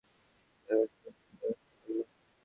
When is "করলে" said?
1.81-2.03